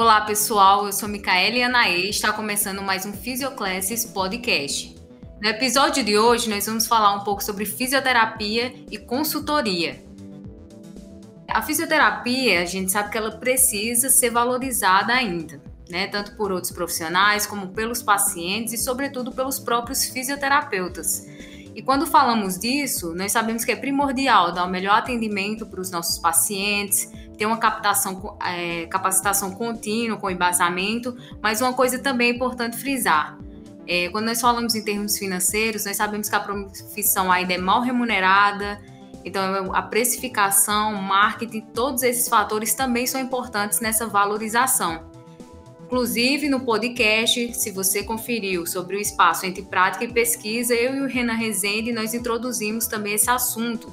[0.00, 0.86] Olá, pessoal.
[0.86, 4.94] Eu sou Micaele Anaê e está começando mais um Fisioclasses Podcast.
[5.42, 10.00] No episódio de hoje, nós vamos falar um pouco sobre fisioterapia e consultoria.
[11.48, 16.06] A fisioterapia, a gente sabe que ela precisa ser valorizada ainda, né?
[16.06, 21.26] Tanto por outros profissionais, como pelos pacientes e, sobretudo, pelos próprios fisioterapeutas.
[21.74, 25.90] E quando falamos disso, nós sabemos que é primordial dar o melhor atendimento para os
[25.90, 32.34] nossos pacientes, ter uma captação, é, capacitação contínua, com embasamento, mas uma coisa também é
[32.34, 33.38] importante frisar.
[33.86, 37.80] É, quando nós falamos em termos financeiros, nós sabemos que a profissão ainda é mal
[37.80, 38.78] remunerada,
[39.24, 45.08] então a precificação, marketing, todos esses fatores também são importantes nessa valorização.
[45.86, 51.00] Inclusive, no podcast, se você conferiu sobre o espaço entre prática e pesquisa, eu e
[51.00, 53.90] o Renan Rezende, nós introduzimos também esse assunto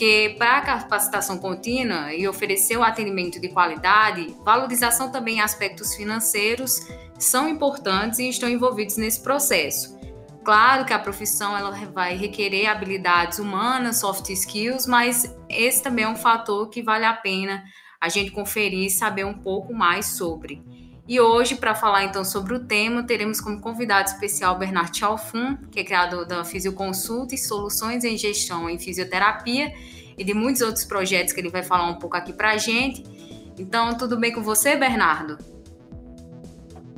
[0.00, 6.88] porque para a capacitação contínua e oferecer o atendimento de qualidade, valorização também aspectos financeiros
[7.18, 10.00] são importantes e estão envolvidos nesse processo.
[10.42, 16.08] Claro que a profissão ela vai requerer habilidades humanas, soft skills, mas esse também é
[16.08, 17.62] um fator que vale a pena
[18.00, 20.64] a gente conferir e saber um pouco mais sobre.
[21.10, 25.80] E hoje, para falar então sobre o tema, teremos como convidado especial Bernard Chalfun, que
[25.80, 29.74] é criador da Fisioconsulta e Soluções em Gestão em Fisioterapia
[30.16, 33.02] e de muitos outros projetos que ele vai falar um pouco aqui para a gente.
[33.58, 35.36] Então, tudo bem com você, Bernardo?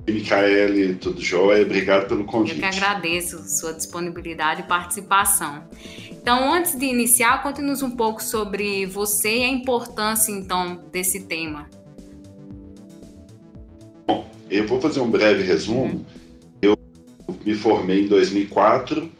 [0.06, 1.62] Micaele, tudo jóia?
[1.62, 2.56] Obrigado pelo convite.
[2.56, 5.64] Eu que agradeço sua disponibilidade e participação.
[6.10, 11.66] Então, antes de iniciar, conte-nos um pouco sobre você e a importância, então, desse tema.
[14.52, 16.04] Eu vou fazer um breve resumo.
[16.60, 16.78] Eu
[17.42, 19.10] me formei em 2004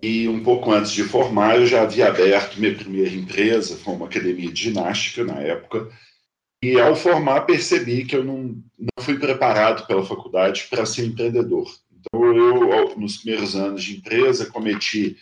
[0.00, 4.06] e um pouco antes de formar eu já havia aberto minha primeira empresa, foi uma
[4.06, 5.88] academia de ginástica na época.
[6.62, 11.68] E ao formar percebi que eu não, não fui preparado pela faculdade para ser empreendedor.
[11.90, 15.16] Então eu, nos primeiros anos de empresa, cometi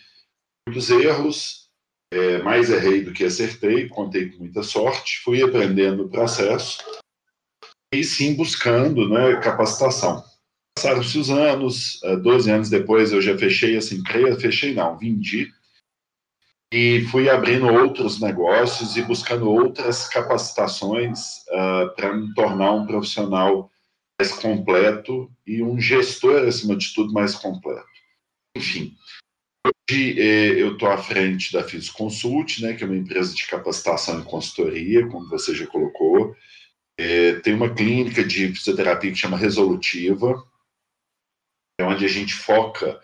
[0.67, 1.69] muitos erros,
[2.13, 6.77] é, mais errei do que acertei, contei com muita sorte, fui aprendendo no processo
[7.93, 10.23] e sim buscando né, capacitação.
[10.75, 15.49] Passaram-se os anos, 12 eh, anos depois eu já fechei essa empresa, fechei não, vendi,
[16.73, 23.71] e fui abrindo outros negócios e buscando outras capacitações uh, para me tornar um profissional
[24.19, 27.85] mais completo e um gestor, acima de tudo, mais completo.
[28.57, 28.93] Enfim,
[29.65, 34.19] hoje eh, eu estou à frente da Fisconsult, né, que é uma empresa de capacitação
[34.19, 36.35] e consultoria, como você já colocou,
[36.97, 40.43] é, tem uma clínica de fisioterapia que chama Resolutiva,
[41.79, 43.01] é onde a gente foca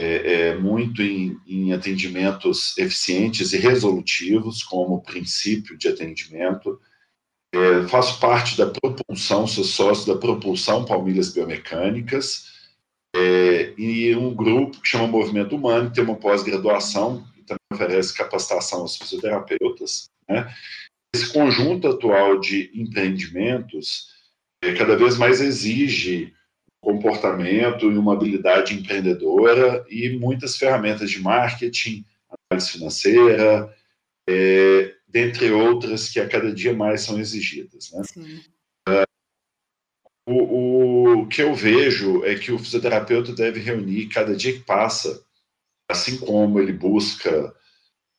[0.00, 6.80] é, é, muito em, em, atendimentos eficientes e resolutivos como princípio de atendimento.
[7.52, 12.48] É, faço parte da propulsão, sou sócio da propulsão Palmilhas Biomecânicas
[13.16, 18.14] é, e um grupo que chama Movimento Humano, que tem uma pós-graduação e também oferece
[18.14, 20.10] capacitação aos fisioterapeutas.
[20.28, 20.46] Né?
[21.14, 24.08] Esse conjunto atual de empreendimentos
[24.62, 26.34] é, cada vez mais exige
[26.80, 32.04] comportamento e uma habilidade empreendedora e muitas ferramentas de marketing,
[32.50, 33.74] análise financeira,
[34.28, 37.90] é, dentre outras que a cada dia mais são exigidas.
[37.92, 38.02] Né?
[38.88, 44.60] Uh, o, o que eu vejo é que o fisioterapeuta deve reunir cada dia que
[44.60, 45.24] passa,
[45.90, 47.54] assim como ele busca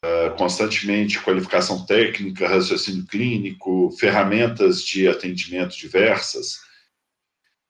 [0.03, 6.59] uh, constantemente qualificação técnica, raciocínio clínico, ferramentas de atendimento diversas,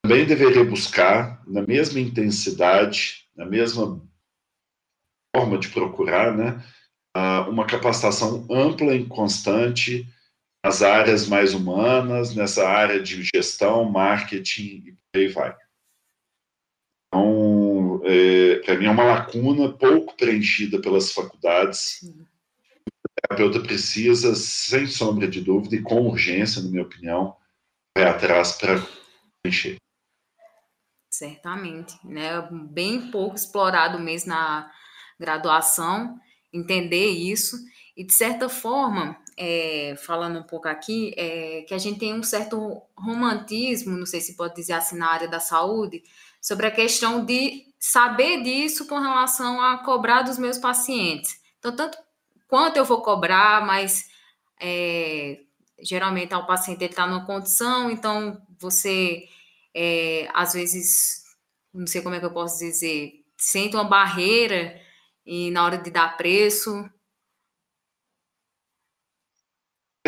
[0.04, 4.02] também deveria buscar, na mesma intensidade, na mesma
[5.36, 6.64] forma de procurar, né,
[7.16, 10.08] uh, uma capacitação ampla e constante
[10.64, 15.56] nas áreas mais humanas, nessa área de gestão, marketing e por aí vai.
[17.08, 17.69] Então,
[18.06, 22.02] é, para mim é uma lacuna pouco preenchida pelas faculdades.
[22.04, 27.36] O terapeuta precisa, sem sombra de dúvida e com urgência, na minha opinião,
[27.98, 28.81] vai atrás para
[29.42, 29.78] preencher.
[31.10, 32.48] Certamente, né?
[32.72, 34.72] Bem pouco explorado mesmo na
[35.19, 36.18] graduação,
[36.54, 37.57] entender isso
[38.00, 42.24] e de certa forma, é, falando um pouco aqui, é, que a gente tem um
[42.24, 46.01] certo romantismo, não sei se pode dizer assim na área da saúde,
[46.42, 51.40] sobre a questão de saber disso com relação a cobrar dos meus pacientes.
[51.58, 51.98] Então, tanto
[52.48, 54.10] quanto eu vou cobrar, mas
[54.60, 55.40] é,
[55.81, 59.24] geralmente o paciente está numa condição, então você
[59.74, 61.24] é, às vezes,
[61.74, 64.80] não sei como é que eu posso dizer, sente uma barreira
[65.25, 66.90] e na hora de dar preço.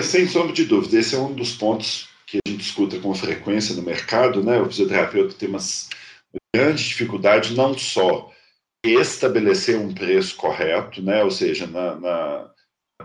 [0.01, 3.75] Sem sombra de dúvida, esse é um dos pontos que a gente escuta com frequência
[3.75, 4.59] no mercado, né?
[4.59, 5.59] O fisioterapeuta tem uma
[6.56, 8.31] grande dificuldade não só
[8.83, 11.24] estabelecer um preço correto, né?
[11.24, 12.51] Ou seja, na, na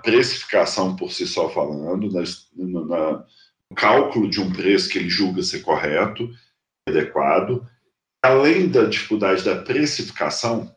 [0.03, 3.25] precificação por si só falando, na, na,
[3.71, 6.31] no cálculo de um preço que ele julga ser correto,
[6.89, 7.67] adequado,
[8.25, 10.75] além da dificuldade da precificação,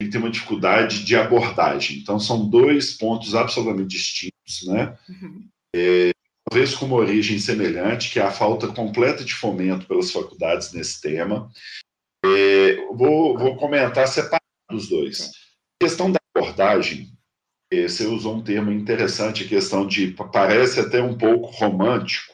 [0.00, 1.98] ele tem uma dificuldade de abordagem.
[1.98, 4.96] Então, são dois pontos absolutamente distintos, né?
[5.08, 5.48] Uhum.
[5.74, 6.10] É,
[6.48, 11.00] talvez com uma origem semelhante, que é a falta completa de fomento pelas faculdades nesse
[11.00, 11.50] tema.
[12.24, 14.40] É, vou, vou comentar separado
[14.72, 15.30] os dois.
[15.80, 17.12] A questão da abordagem,
[17.70, 22.32] é, você usou um termo interessante, a questão de, parece até um pouco romântico.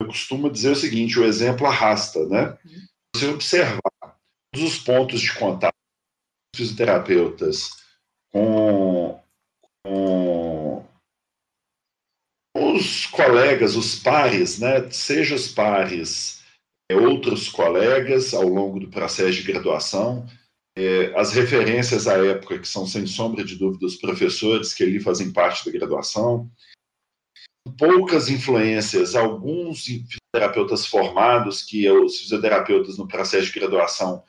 [0.00, 2.58] Eu costumo dizer o seguinte, o exemplo arrasta, né?
[2.64, 2.86] Uhum.
[3.14, 4.16] Você observar
[4.52, 5.74] todos os pontos de contato
[6.54, 7.70] dos fisioterapeutas
[8.32, 9.22] com,
[9.84, 10.84] com
[12.54, 14.90] os colegas, os pares, né?
[14.90, 16.39] Seja os pares,
[16.94, 20.26] outros colegas ao longo do processo de graduação,
[20.76, 25.00] é, as referências à época, que são, sem sombra de dúvida, os professores que ali
[25.00, 26.50] fazem parte da graduação,
[27.78, 34.24] poucas influências, alguns fisioterapeutas formados, que os fisioterapeutas no processo de graduação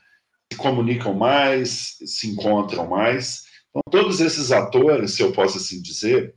[0.52, 3.46] se comunicam mais, se encontram mais.
[3.70, 6.36] Então, todos esses atores, se eu posso assim dizer,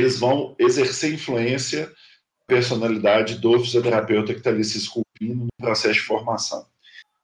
[0.00, 1.92] eles vão exercer influência
[2.46, 6.66] personalidade do fisioterapeuta que está ali se esculpindo no processo de formação.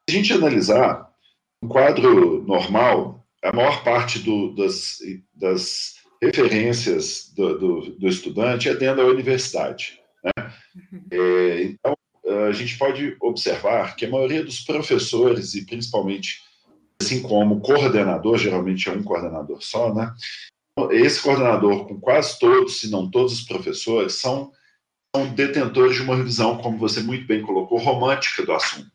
[0.09, 1.11] Se a gente analisar
[1.63, 4.99] um quadro normal, a maior parte do, das,
[5.35, 10.01] das referências do, do, do, estudante é dentro da universidade.
[10.25, 10.53] Né?
[10.93, 11.05] Uhum.
[11.11, 11.97] É, então,
[12.49, 16.43] a gente pode observar que a maioria dos professores, e principalmente
[17.01, 20.13] assim como coordenador, geralmente é um coordenador só, né?
[20.91, 24.53] Esse coordenador, com quase todos, se não todos os professores, são,
[25.15, 28.91] são detentores de uma revisão, como você muito bem colocou, romântica do assunto.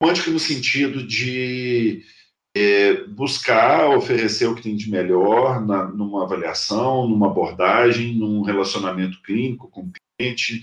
[0.00, 2.04] Romântica no sentido de
[2.56, 9.20] é, buscar oferecer o que tem de melhor na, numa avaliação, numa abordagem, num relacionamento
[9.22, 10.62] clínico com o cliente,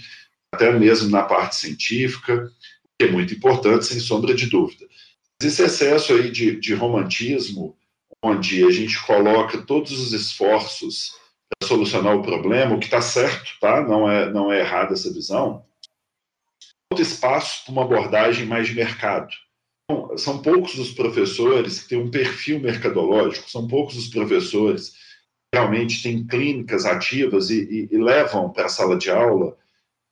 [0.53, 2.51] até mesmo na parte científica,
[2.97, 4.85] que é muito importante, sem sombra de dúvida.
[5.41, 7.77] Esse excesso aí de, de romantismo,
[8.23, 11.13] onde a gente coloca todos os esforços
[11.50, 13.81] para solucionar o problema, o que está certo, tá?
[13.81, 15.65] Não é, não é errada essa visão,
[16.92, 19.33] falta espaço para uma abordagem mais de mercado
[20.18, 26.01] são poucos os professores que têm um perfil mercadológico, são poucos os professores que realmente
[26.01, 29.56] têm clínicas ativas e, e, e levam para a sala de aula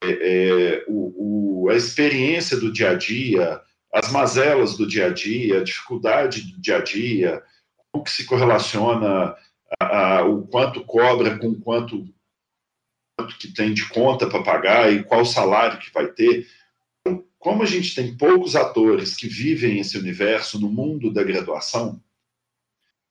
[0.04, 5.10] é, é, o, o, a experiência do dia a dia, as mazelas do dia a
[5.10, 7.42] dia, a dificuldade do dia a dia,
[7.92, 9.36] como que se correlaciona
[9.80, 12.08] a, a, o quanto cobra com quanto,
[13.18, 16.48] quanto que tem de conta para pagar e qual salário que vai ter.
[17.38, 22.02] Como a gente tem poucos atores que vivem esse universo no mundo da graduação,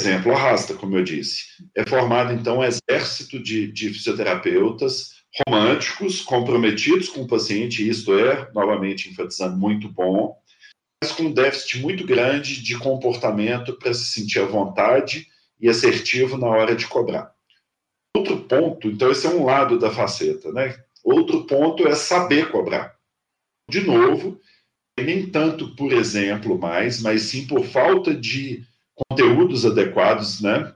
[0.00, 1.44] exemplo arrasta, como eu disse,
[1.76, 8.50] é formado então um exército de, de fisioterapeutas românticos, comprometidos com o paciente, isto é,
[8.52, 10.36] novamente enfatizando, muito bom,
[11.02, 15.26] mas com um déficit muito grande de comportamento para se sentir à vontade
[15.62, 17.32] e assertivo na hora de cobrar.
[18.14, 20.78] Outro ponto, então esse é um lado da faceta, né?
[21.02, 22.94] Outro ponto é saber cobrar
[23.72, 24.38] de novo,
[24.98, 28.62] nem tanto por exemplo mais, mas sim por falta de
[28.94, 30.74] conteúdos adequados, né?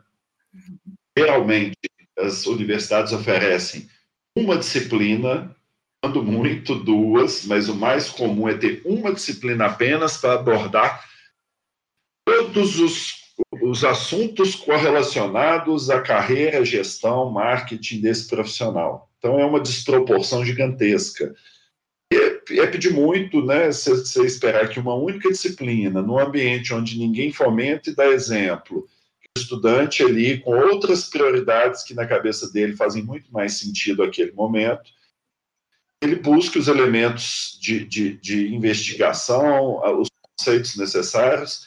[1.16, 1.76] Geralmente,
[2.18, 3.88] as universidades oferecem
[4.36, 5.54] uma disciplina,
[6.02, 11.06] quando muito duas, mas o mais comum é ter uma disciplina apenas para abordar
[12.26, 13.25] todos os,
[13.68, 19.10] os assuntos correlacionados à carreira, gestão, marketing desse profissional.
[19.18, 21.34] Então, é uma desproporção gigantesca
[22.50, 23.72] é pedir muito, né?
[23.72, 28.86] Você esperar que uma única disciplina, num ambiente onde ninguém fomenta e dá exemplo,
[29.36, 34.32] o estudante ali com outras prioridades que na cabeça dele fazem muito mais sentido naquele
[34.32, 34.90] momento,
[36.02, 40.08] ele busque os elementos de, de, de investigação, os
[40.38, 41.66] conceitos necessários,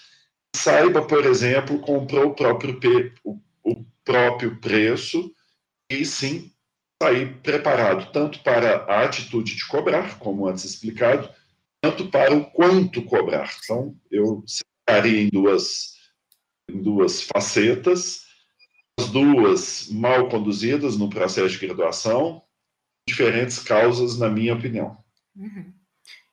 [0.56, 2.80] saiba, por exemplo, comprar o próprio,
[3.24, 5.34] o, o próprio preço
[5.90, 6.52] e sim
[7.02, 11.30] sair preparado tanto para a atitude de cobrar, como antes explicado,
[11.82, 13.50] tanto para o quanto cobrar.
[13.64, 15.96] Então, eu separaria em duas,
[16.70, 18.26] em duas facetas,
[19.00, 22.44] as duas mal conduzidas no processo de graduação,
[23.08, 24.98] diferentes causas, na minha opinião.
[25.36, 25.74] Uhum.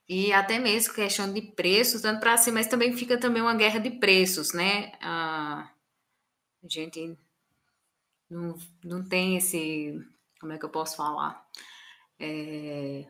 [0.09, 3.81] E até mesmo questão de preços, tanto para cima, mas também fica também uma guerra
[3.81, 4.93] de preços, né?
[5.01, 5.69] a
[6.69, 7.17] gente
[8.31, 10.01] não, não tem esse
[10.41, 11.45] como é que eu posso falar?
[12.19, 13.05] É...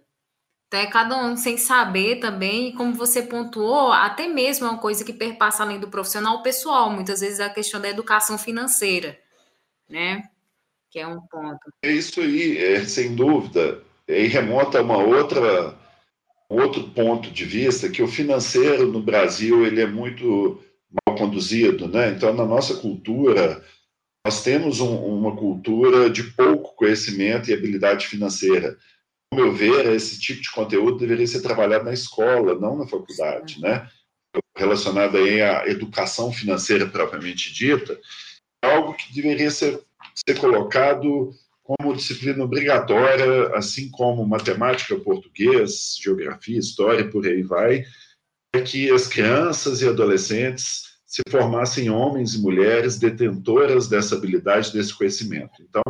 [0.68, 5.04] Então é cada um sem saber também, como você pontuou, até mesmo é uma coisa
[5.04, 9.18] que perpassa além do profissional pessoal, muitas vezes a questão da educação financeira,
[9.88, 10.28] né?
[10.90, 11.70] Que é um ponto.
[11.82, 13.82] É isso aí, é, sem dúvida.
[14.08, 15.76] E remonta a uma outra
[16.48, 20.62] outro ponto de vista que o financeiro no Brasil ele é muito
[21.06, 22.10] mal conduzido, né?
[22.10, 23.62] Então na nossa cultura
[24.24, 28.76] nós temos um, uma cultura de pouco conhecimento e habilidade financeira.
[29.32, 33.60] Ao meu ver, esse tipo de conteúdo deveria ser trabalhado na escola, não na faculdade,
[33.60, 33.88] né?
[34.56, 37.98] Relacionado aí à educação financeira propriamente dita,
[38.64, 39.80] é algo que deveria ser,
[40.26, 41.32] ser colocado
[41.66, 47.84] como disciplina obrigatória, assim como matemática, português, geografia, história, por aí vai,
[48.52, 54.94] para que as crianças e adolescentes se formassem homens e mulheres detentoras dessa habilidade, desse
[54.94, 55.60] conhecimento.
[55.60, 55.82] Então,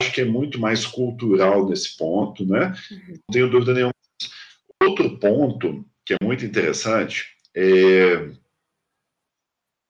[0.00, 2.74] acho que é muito mais cultural nesse ponto, né?
[2.90, 3.94] Não tenho dúvida nenhuma.
[4.82, 8.16] Outro ponto que é muito interessante é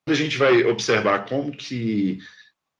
[0.06, 2.18] quando a gente vai observar como que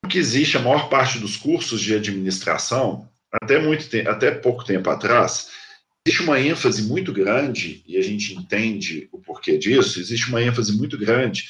[0.09, 5.51] que existe a maior parte dos cursos de administração, até, muito até pouco tempo atrás,
[6.07, 10.77] existe uma ênfase muito grande, e a gente entende o porquê disso, existe uma ênfase
[10.77, 11.45] muito grande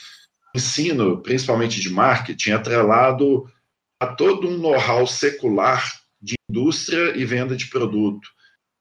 [0.54, 3.50] no ensino, principalmente de marketing, atrelado
[4.00, 5.84] a todo um know-how secular
[6.20, 8.28] de indústria e venda de produto.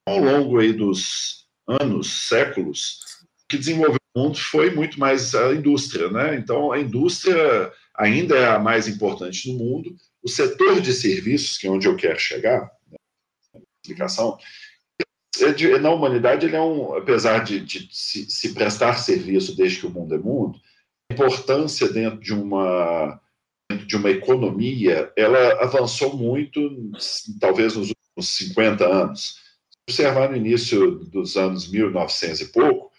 [0.07, 2.99] Ao longo aí dos anos, séculos,
[3.49, 6.35] que desenvolveu o mundo foi muito mais a indústria, né?
[6.35, 9.95] Então, a indústria ainda é a mais importante no mundo.
[10.21, 12.97] O setor de serviços, que é onde eu quero chegar, né,
[15.75, 19.87] é na humanidade ele é um, apesar de, de se, se, prestar serviço desde que
[19.87, 20.59] o mundo é mundo,
[21.09, 23.19] a importância dentro de uma
[23.69, 26.91] dentro de uma economia, ela avançou muito,
[27.39, 29.41] talvez nos últimos 50 anos.
[29.69, 32.92] Se observar no início dos anos 1900 e pouco,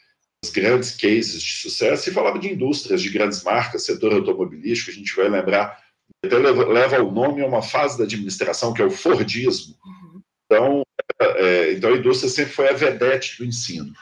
[0.51, 5.15] grandes cases de sucesso, e falava de indústrias, de grandes marcas, setor automobilístico, a gente
[5.15, 5.79] vai lembrar,
[6.25, 9.75] até leva, leva o nome a uma fase da administração, que é o Fordismo.
[9.85, 10.21] Uhum.
[10.47, 10.83] Então,
[11.21, 13.93] é, é, então, a indústria sempre foi a vedete do ensino.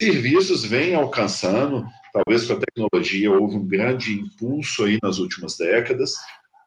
[0.00, 6.14] Serviços vêm alcançando, talvez com a tecnologia houve um grande impulso aí nas últimas décadas.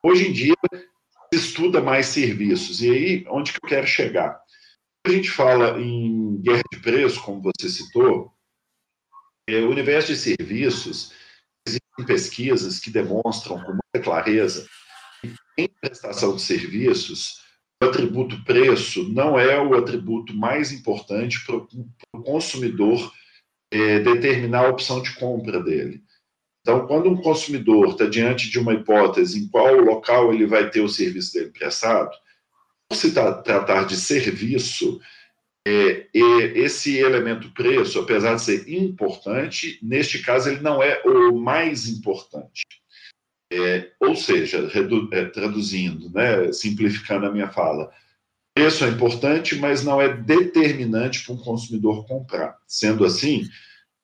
[0.04, 0.56] Hoje em dia,
[1.34, 2.82] se estuda mais serviços.
[2.82, 4.40] E aí, onde que eu quero chegar?
[5.06, 8.32] A gente fala em guerra de preço, como você citou,
[9.56, 11.14] o universo de serviços,
[11.68, 14.68] existem pesquisas que demonstram com muita clareza
[15.22, 17.42] que em prestação de serviços,
[17.82, 23.12] o atributo preço não é o atributo mais importante para o consumidor
[23.72, 26.04] é, determinar a opção de compra dele.
[26.62, 30.82] Então, quando um consumidor está diante de uma hipótese em qual local ele vai ter
[30.82, 32.12] o serviço dele prestado,
[32.92, 35.00] se tratar de serviço,
[35.68, 41.88] é, esse elemento preço, apesar de ser importante, neste caso ele não é o mais
[41.88, 42.64] importante.
[43.52, 44.70] É, ou seja,
[45.12, 47.92] é, traduzindo, né, simplificando a minha fala,
[48.56, 52.58] preço é importante, mas não é determinante para um consumidor comprar.
[52.66, 53.48] Sendo assim,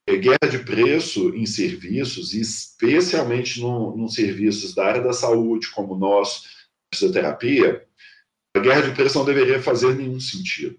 [0.08, 6.66] é, guerra de preço em serviços, especialmente nos serviços da área da saúde, como nós,
[6.94, 7.86] fisioterapia,
[8.56, 10.78] a guerra de preço não deveria fazer nenhum sentido.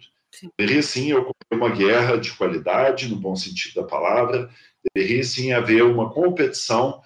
[0.58, 4.50] Deveria sim ocorrer uma guerra de qualidade, no bom sentido da palavra,
[4.94, 7.00] deveria sim haver uma competição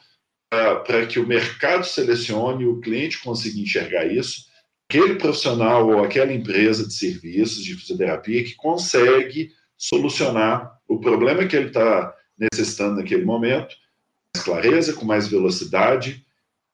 [0.50, 4.46] para que o mercado selecione o cliente consiga enxergar isso,
[4.88, 11.54] aquele profissional ou aquela empresa de serviços de fisioterapia que consegue solucionar o problema que
[11.54, 16.24] ele está necessitando naquele momento, com mais clareza, com mais velocidade,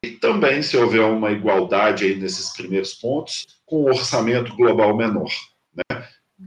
[0.05, 5.31] e também, se houver uma igualdade aí nesses primeiros pontos, com um orçamento global menor.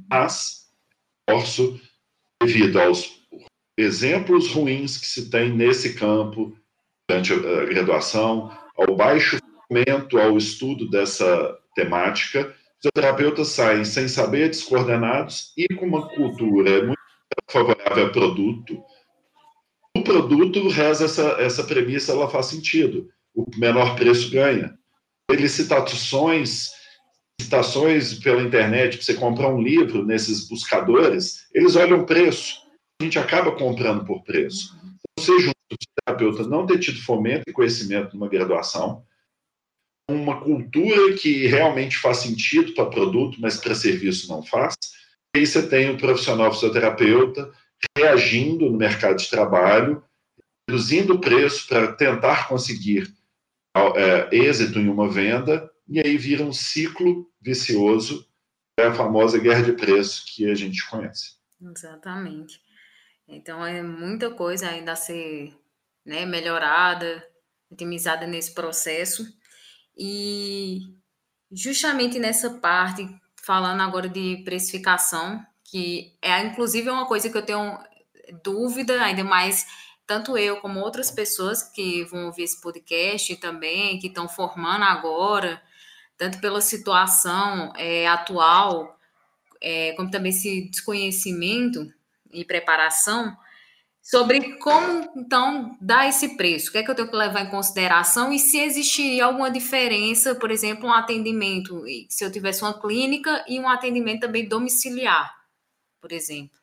[0.10, 0.68] Mas
[1.28, 1.80] posso,
[2.42, 3.22] devido aos
[3.78, 6.58] exemplos ruins que se tem nesse campo
[7.08, 9.38] durante a graduação, ao baixo
[9.68, 16.98] fomento ao estudo dessa temática, fisioterapeutas saem sem saber, descoordenados e com uma cultura muito
[17.50, 18.82] favorável ao produto.
[19.96, 23.10] O produto reza essa, essa premissa, ela faz sentido.
[23.34, 24.78] O menor preço ganha.
[27.40, 32.64] Licitações pela internet, que você comprar um livro nesses buscadores, eles olham preço.
[33.00, 34.76] A gente acaba comprando por preço.
[34.84, 35.76] Então, seja um
[36.06, 39.04] terapeuta não ter tido fomento e conhecimento numa graduação,
[40.10, 44.76] uma cultura que realmente faz sentido para produto, mas para serviço não faz.
[45.36, 47.52] E aí você tem o profissional fisioterapeuta
[47.98, 50.04] reagindo no mercado de trabalho,
[50.68, 53.14] reduzindo o preço para tentar conseguir
[53.96, 58.28] é, êxito em uma venda, e aí vira um ciclo vicioso
[58.80, 61.36] é a famosa guerra de preço que a gente conhece.
[61.60, 62.62] Exatamente.
[63.28, 65.54] Então é muita coisa ainda a ser
[66.06, 67.26] né, melhorada,
[67.72, 69.26] otimizada nesse processo.
[69.98, 70.82] E
[71.52, 73.08] justamente nessa parte,
[73.44, 77.80] falando agora de precificação, que é inclusive uma coisa que eu tenho
[78.44, 79.66] dúvida, ainda mais
[80.06, 85.62] tanto eu como outras pessoas que vão ouvir esse podcast também, que estão formando agora,
[86.18, 88.98] tanto pela situação é, atual,
[89.62, 91.92] é, como também esse desconhecimento
[92.32, 93.38] e preparação,
[94.02, 97.50] sobre como então dar esse preço, o que é que eu tenho que levar em
[97.50, 103.44] consideração e se existiria alguma diferença, por exemplo, um atendimento, se eu tivesse uma clínica
[103.48, 105.36] e um atendimento também domiciliar,
[106.02, 106.58] por exemplo.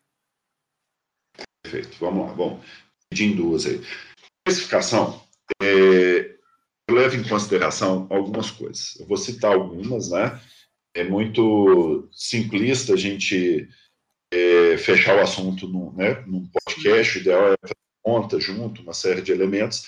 [1.62, 2.61] Perfeito, vamos lá, bom,
[3.12, 3.82] em duas aí.
[4.46, 5.23] Especificação,
[5.62, 6.34] é,
[6.88, 8.99] eu levo em consideração algumas coisas.
[9.00, 10.41] Eu vou citar algumas, né?
[10.95, 13.69] É muito simplista a gente
[14.33, 17.57] é, fechar o assunto num, né, num podcast, o ideal é
[18.03, 19.87] conta junto, uma série de elementos.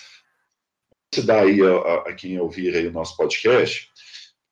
[1.14, 3.90] Se dá aí a, a, quem ouvir aí o nosso podcast,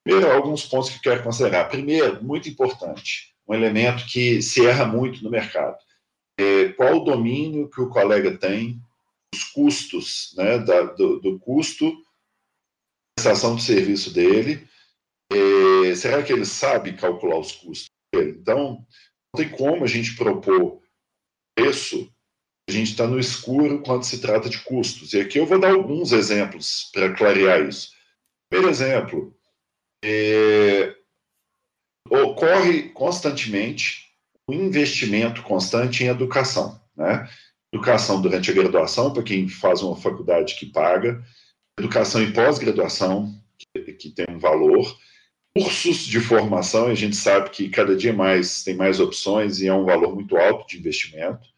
[0.05, 1.69] primeiro, alguns pontos que eu quero considerar.
[1.69, 5.77] Primeiro, muito importante, um elemento que se erra muito no mercado.
[6.39, 8.81] É, qual o domínio que o colega tem,
[9.35, 12.04] os custos, né, da, do, do custo
[13.25, 14.69] prestação de serviço dele,
[15.33, 18.37] é, será que ele sabe calcular os custos dele?
[18.39, 18.85] Então,
[19.33, 20.83] não tem como a gente propor
[21.57, 22.13] preço,
[22.69, 25.15] a gente está no escuro quando se trata de custos.
[25.15, 27.93] E aqui eu vou dar alguns exemplos para clarear isso.
[28.51, 29.35] Primeiro exemplo,
[30.05, 30.95] é,
[32.11, 34.11] ocorre constantemente
[34.47, 36.79] um investimento constante em educação.
[36.95, 37.27] Né?
[37.73, 41.25] Educação durante a graduação, para quem faz uma faculdade que paga,
[41.79, 44.97] educação em pós-graduação, que, que tem um valor,
[45.57, 49.73] cursos de formação, a gente sabe que cada dia mais tem mais opções e é
[49.73, 51.49] um valor muito alto de investimento.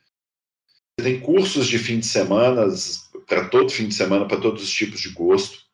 [0.99, 2.67] Tem cursos de fim de semana,
[3.27, 5.65] para todo fim de semana, para todos os tipos de gosto.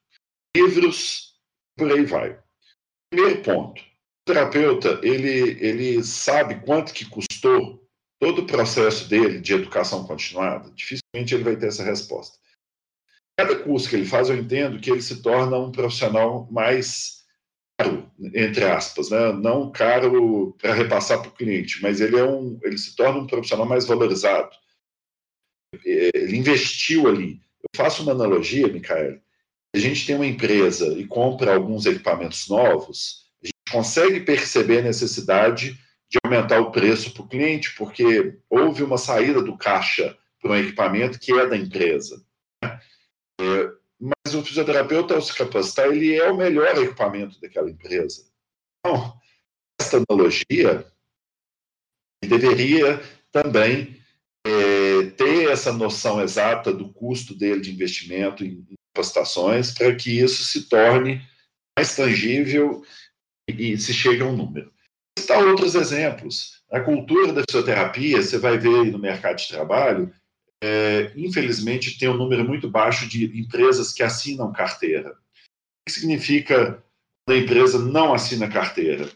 [0.56, 1.34] Livros,
[1.76, 2.38] por aí vai.
[3.12, 3.84] Primeiro ponto, o
[4.26, 7.86] terapeuta, ele, ele sabe quanto que custou
[8.20, 10.70] todo o processo dele de educação continuada?
[10.70, 12.38] Dificilmente ele vai ter essa resposta.
[13.42, 17.24] Cada curso que ele faz, eu entendo que ele se torna um profissional mais
[17.76, 19.32] caro, entre aspas, né?
[19.32, 23.26] não caro para repassar para o cliente, mas ele, é um, ele se torna um
[23.26, 24.50] profissional mais valorizado.
[25.84, 27.40] É, ele investiu ali.
[27.60, 29.18] Eu faço uma analogia, Micael.
[29.74, 34.82] A gente tem uma empresa e compra alguns equipamentos novos, a gente consegue perceber a
[34.82, 35.76] necessidade
[36.08, 40.56] de aumentar o preço para o cliente, porque houve uma saída do caixa para um
[40.56, 42.22] equipamento que é da empresa.
[43.40, 48.26] É, mas o fisioterapeuta, ao se capacitar, ele é o melhor equipamento daquela empresa.
[48.80, 49.14] Então,
[49.80, 50.86] esta analogia
[52.24, 54.00] deveria também
[54.46, 58.64] é, ter essa noção exata do custo dele de investimento em
[58.94, 61.22] capacitações para que isso se torne
[61.76, 62.82] mais tangível
[63.48, 64.72] e, e se chegue a um número.
[65.18, 66.62] Está outros exemplos.
[66.70, 70.12] A cultura da fisioterapia, você vai ver no mercado de trabalho,
[70.62, 75.10] é, infelizmente, tem um número muito baixo de empresas que assinam carteira.
[75.10, 76.80] O que significa
[77.28, 79.10] a empresa não assina carteira?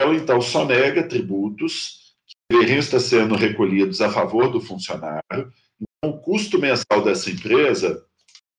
[0.00, 5.52] Ela, então, só nega tributos que deveriam estar sendo recolhidos a favor do funcionário.
[5.78, 8.02] Então, o custo mensal dessa empresa,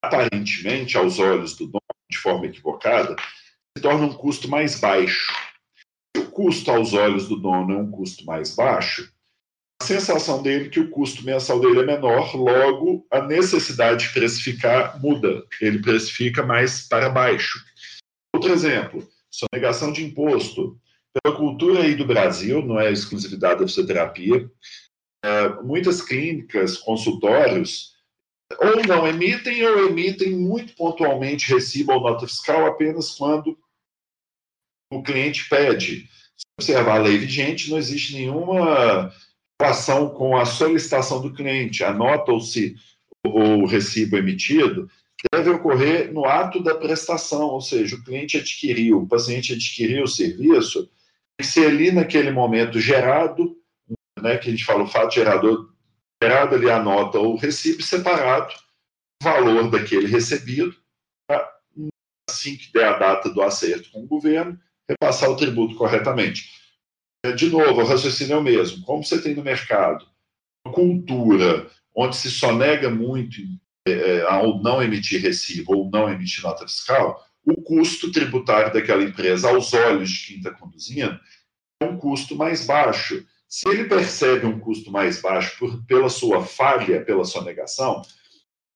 [0.00, 3.16] aparentemente, aos olhos do dono, de forma equivocada,
[3.76, 5.32] se torna um custo mais baixo.
[6.16, 9.12] Se o custo aos olhos do dono é um custo mais baixo,
[9.82, 15.00] sensação dele é que o custo mensal dele é menor, logo a necessidade de precificar
[15.00, 17.64] muda, ele precifica mais para baixo.
[18.34, 20.78] Outro exemplo, sonegação de imposto.
[21.22, 24.50] Pela cultura aí do Brasil, não é exclusividade da fisioterapia,
[25.24, 27.96] é, muitas clínicas, consultórios,
[28.60, 33.58] ou não emitem ou emitem muito pontualmente recibo ou nota fiscal apenas quando
[34.92, 36.08] o cliente pede.
[36.36, 39.12] Se observar a lei vigente, não existe nenhuma
[39.60, 42.76] relação com a solicitação do cliente, a nota ou se
[43.24, 44.88] o recibo emitido
[45.32, 50.08] deve ocorrer no ato da prestação, ou seja, o cliente adquiriu, o paciente adquiriu o
[50.08, 50.88] serviço,
[51.40, 53.56] e se ali naquele momento gerado,
[54.20, 55.72] né, que a gente fala o fato gerador,
[56.22, 58.54] gerado ali a nota ou o recibo separado,
[59.20, 60.74] o valor daquele recebido,
[62.30, 66.50] assim que der a data do acerto com o governo, repassar o tributo corretamente.
[67.24, 68.84] É, de novo, o raciocínio é o mesmo.
[68.84, 70.06] Como você tem no mercado
[70.64, 73.40] uma cultura onde se só nega muito
[73.86, 79.02] é, é, ao não emitir recibo ou não emitir nota fiscal, o custo tributário daquela
[79.02, 81.18] empresa, aos olhos de quem está conduzindo,
[81.82, 83.26] um custo mais baixo.
[83.48, 88.02] Se ele percebe um custo mais baixo por, pela sua falha, pela sua negação,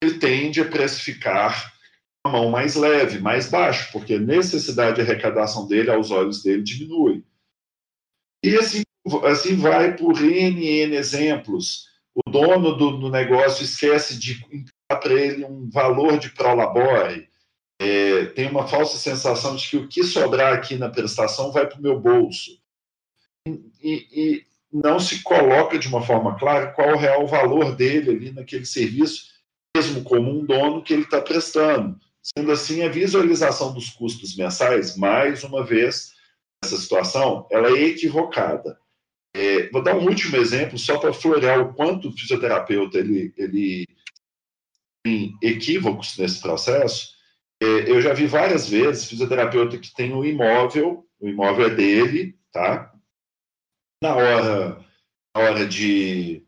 [0.02, 1.72] ele tende a precificar
[2.24, 6.62] a mão mais leve, mais baixo, porque a necessidade de arrecadação dele, aos olhos dele,
[6.62, 7.24] diminui.
[8.42, 8.82] E assim,
[9.24, 11.88] assim vai por N, N exemplos.
[12.14, 14.44] O dono do, do negócio esquece de
[14.88, 17.28] para ele um valor de prolabore,
[17.80, 21.78] é, tem uma falsa sensação de que o que sobrar aqui na prestação vai para
[21.78, 22.58] o meu bolso.
[23.46, 28.10] E, e, não se coloca de uma forma clara qual é o real valor dele
[28.10, 29.26] ali naquele serviço,
[29.76, 31.98] mesmo como um dono que ele está prestando.
[32.22, 36.11] Sendo assim, a visualização dos custos mensais, mais uma vez,
[36.62, 38.78] nessa situação, ela é equivocada.
[39.34, 43.86] É, vou dar um último exemplo, só para florear o quanto o fisioterapeuta ele, ele
[45.04, 47.12] tem equívocos nesse processo.
[47.60, 52.38] É, eu já vi várias vezes fisioterapeuta que tem um imóvel, o imóvel é dele,
[52.52, 52.92] tá?
[54.02, 54.84] Na hora,
[55.34, 56.44] na hora de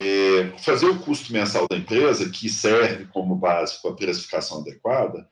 [0.00, 5.28] é, fazer o custo mensal da empresa, que serve como base para a precificação adequada,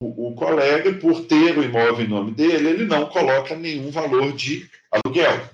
[0.00, 4.68] o, colega, por ter o imóvel em nome dele, ele não coloca nenhum valor de
[4.90, 5.48] aluguel.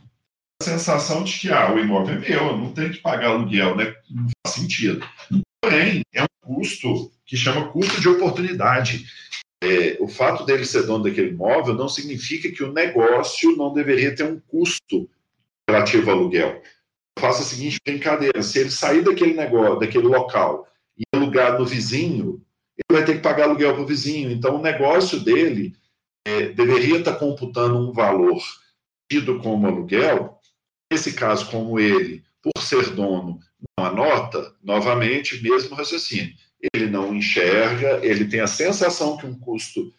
[0.61, 3.77] A sensação de que ah, o imóvel é meu, eu não tenho que pagar aluguel,
[3.77, 3.95] né?
[4.11, 5.07] não faz sentido.
[5.63, 9.07] Porém, é um custo que chama custo de oportunidade.
[9.63, 14.15] É, o fato dele ser dono daquele imóvel não significa que o negócio não deveria
[14.15, 15.09] ter um custo
[15.69, 16.61] relativo ao aluguel
[17.19, 22.43] faça a seguinte brincadeira: se ele sair daquele negócio, daquele local e alugar no vizinho,
[22.77, 24.31] ele vai ter que pagar aluguel para o vizinho.
[24.31, 25.75] Então, o negócio dele
[26.27, 28.43] é, deveria estar computando um valor
[29.11, 30.39] tido como aluguel.
[30.91, 33.39] Nesse caso, como ele, por ser dono,
[33.79, 36.35] não anota, novamente, mesmo raciocínio.
[36.73, 39.93] Ele não enxerga, ele tem a sensação que um custo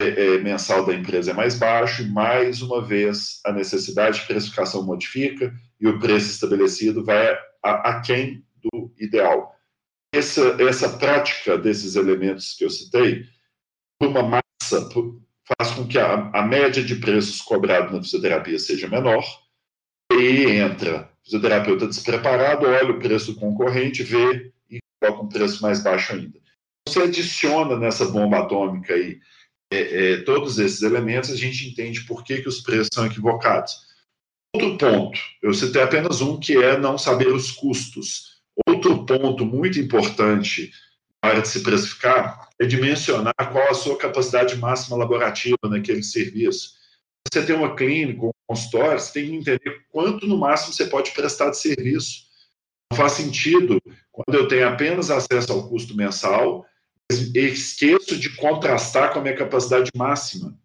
[0.00, 4.26] é, é, mensal da empresa é mais baixo, e mais uma vez a necessidade de
[4.26, 9.55] precificação modifica, e o preço estabelecido vai aquém do ideal.
[10.14, 13.26] Essa, essa prática desses elementos que eu citei,
[13.98, 14.88] por uma massa,
[15.58, 19.24] faz com que a, a média de preços cobrados na fisioterapia seja menor,
[20.12, 25.82] e entra fisioterapeuta despreparado, olha o preço do concorrente, vê e coloca um preço mais
[25.82, 26.40] baixo ainda.
[26.88, 29.18] Você adiciona nessa bomba atômica aí
[29.72, 33.74] é, é, todos esses elementos, a gente entende por que, que os preços são equivocados.
[34.54, 38.35] Outro ponto, eu citei apenas um, que é não saber os custos.
[38.86, 40.70] Outro ponto muito importante
[41.22, 46.76] na hora de se precificar é dimensionar qual a sua capacidade máxima laborativa naquele serviço.
[47.26, 51.10] Você tem uma clínica, um consultório, você tem que entender quanto no máximo você pode
[51.10, 52.26] prestar de serviço.
[52.90, 56.64] Não faz sentido quando eu tenho apenas acesso ao custo mensal,
[57.10, 60.56] esqueço de contrastar com a minha capacidade máxima.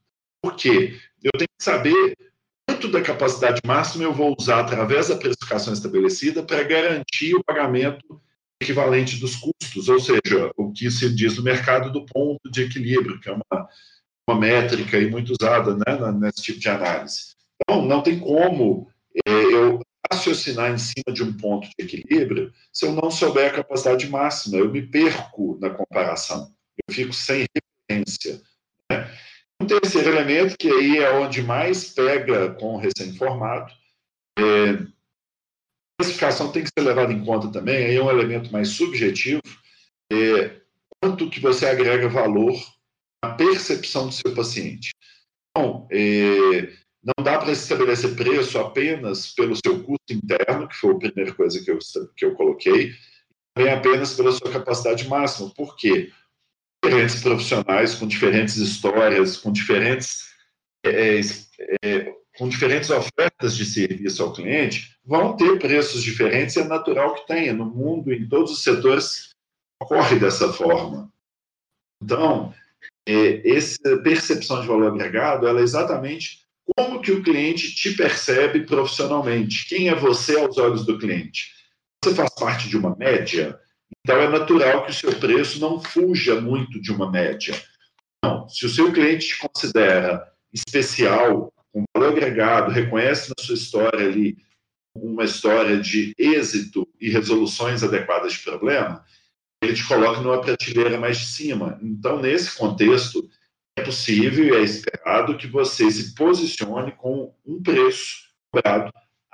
[0.41, 0.99] Por quê?
[1.23, 2.17] Eu tenho que saber
[2.71, 8.21] quanto da capacidade máxima eu vou usar através da precificação estabelecida para garantir o pagamento
[8.61, 13.19] equivalente dos custos, ou seja, o que se diz no mercado do ponto de equilíbrio,
[13.19, 13.67] que é uma,
[14.29, 17.35] uma métrica aí muito usada né, nesse tipo de análise.
[17.61, 18.87] Então, não tem como
[19.27, 23.55] é, eu raciocinar em cima de um ponto de equilíbrio se eu não souber a
[23.55, 26.53] capacidade máxima, eu me perco na comparação,
[26.87, 27.45] eu fico sem
[27.89, 28.41] referência.
[28.89, 29.11] Né?
[29.61, 33.71] Um terceiro elemento, que aí é onde mais pega com o recém-formado,
[34.39, 34.87] é, a
[35.99, 39.43] classificação tem que ser levada em conta também, aí é um elemento mais subjetivo,
[40.11, 40.61] é,
[40.99, 42.59] quanto que você agrega valor
[43.23, 44.93] à percepção do seu paciente.
[45.51, 50.97] Então, é, não dá para estabelecer preço apenas pelo seu custo interno, que foi a
[50.97, 51.77] primeira coisa que eu,
[52.17, 52.95] que eu coloquei,
[53.55, 55.53] nem apenas pela sua capacidade máxima.
[55.53, 56.11] Por quê?
[56.83, 60.31] Diferentes profissionais, com diferentes histórias, com diferentes,
[60.83, 61.21] é, é,
[61.83, 67.27] é, com diferentes ofertas de serviço ao cliente, vão ter preços diferentes, é natural que
[67.27, 67.53] tenha.
[67.53, 69.29] No mundo, em todos os setores,
[69.81, 71.11] ocorre dessa forma.
[72.03, 72.53] Então,
[73.07, 76.41] é, essa percepção de valor agregado, ela é exatamente
[76.75, 79.67] como que o cliente te percebe profissionalmente.
[79.67, 81.51] Quem é você aos olhos do cliente?
[82.03, 83.59] Você faz parte de uma média?
[83.99, 87.53] Então, é natural que o seu preço não fuja muito de uma média.
[88.23, 94.07] Não, se o seu cliente te considera especial, com valor agregado, reconhece na sua história
[94.07, 94.37] ali
[94.95, 99.03] uma história de êxito e resoluções adequadas de problema,
[99.63, 101.79] ele te coloca numa prateleira mais de cima.
[101.81, 103.29] Então, nesse contexto,
[103.77, 108.91] é possível e é esperado que você se posicione com um preço cobrado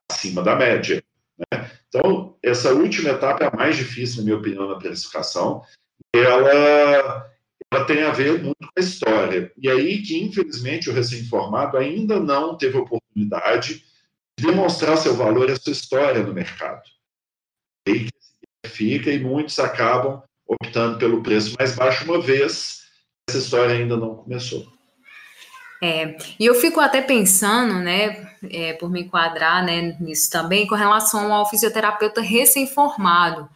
[0.09, 1.03] acima da média.
[1.39, 1.71] Né?
[1.87, 5.63] Então, essa última etapa é a mais difícil, na minha opinião, na precificação.
[6.13, 7.27] Ela
[7.71, 9.51] ela tem a ver muito com a história.
[9.57, 13.83] E aí que, infelizmente, o recém-formado ainda não teve oportunidade
[14.39, 16.83] de demonstrar seu valor e sua história no mercado.
[17.87, 18.07] E aí
[18.65, 22.85] fica e muitos acabam optando pelo preço mais baixo, uma vez
[23.29, 24.76] essa história ainda não começou.
[25.81, 30.75] É, e eu fico até pensando, né, é, por me enquadrar né, nisso também, com
[30.75, 33.47] relação ao fisioterapeuta recém-formado,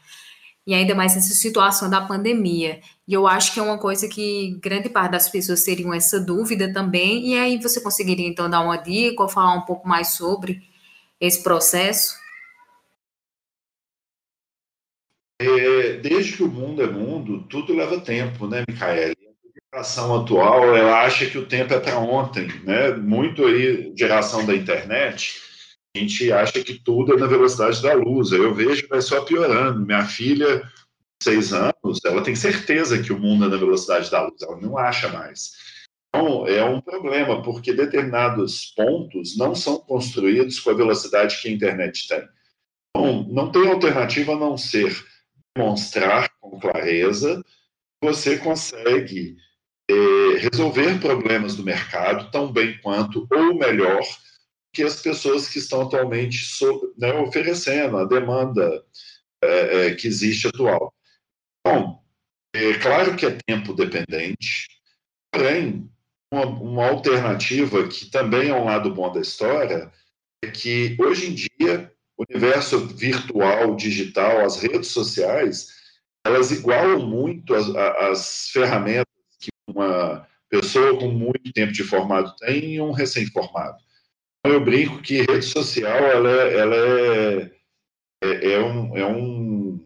[0.65, 2.79] e ainda mais nessa situação da pandemia.
[3.07, 6.71] E eu acho que é uma coisa que grande parte das pessoas teriam essa dúvida
[6.71, 10.61] também, e aí você conseguiria então dar uma dica ou falar um pouco mais sobre
[11.19, 12.15] esse processo?
[15.39, 19.30] É, desde que o mundo é mundo, tudo leva tempo, né, Micaele?
[19.73, 22.91] Geração atual, ela acha que o tempo é para ontem, né?
[22.91, 25.41] Muito aí, geração da internet,
[25.95, 28.33] a gente acha que tudo é na velocidade da luz.
[28.33, 29.85] Eu vejo que vai só piorando.
[29.85, 30.61] Minha filha,
[31.23, 34.77] seis anos, ela tem certeza que o mundo é na velocidade da luz, ela não
[34.77, 35.53] acha mais.
[36.13, 41.51] Então, é um problema, porque determinados pontos não são construídos com a velocidade que a
[41.51, 42.27] internet tem.
[42.89, 44.93] Então, não tem alternativa a não ser
[45.55, 47.41] demonstrar com clareza
[48.01, 49.37] que você consegue
[49.91, 54.01] é, resolver problemas do mercado tão bem quanto ou melhor
[54.73, 56.39] que as pessoas que estão atualmente
[56.97, 58.83] né, oferecendo a demanda
[59.43, 60.93] é, é, que existe atual.
[61.65, 62.01] Bom,
[62.53, 64.67] é claro que é tempo dependente,
[65.31, 65.89] porém,
[66.31, 69.91] uma, uma alternativa que também é um lado bom da história
[70.43, 75.67] é que hoje em dia o universo virtual, digital, as redes sociais,
[76.25, 79.10] elas igualam muito as, as ferramentas
[79.71, 83.77] uma pessoa com muito tempo de formado tem e um recém-formado.
[84.39, 87.51] Então, eu brinco que rede social ela, é, ela é,
[88.23, 89.79] é, é, um, é um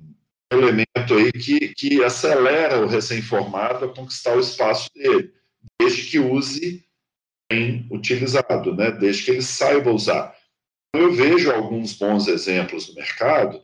[0.52, 5.34] elemento aí que, que acelera o recém-formado a conquistar o espaço dele,
[5.80, 6.86] desde que use
[7.52, 8.92] bem utilizado, né?
[8.92, 10.36] desde que ele saiba usar.
[10.96, 13.62] Eu vejo alguns bons exemplos no mercado,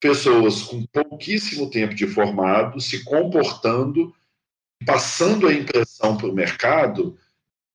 [0.00, 4.14] pessoas com pouquíssimo tempo de formado se comportando,
[4.84, 7.18] passando a impressão para o mercado